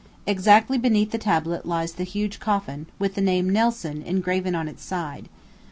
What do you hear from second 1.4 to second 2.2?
lies the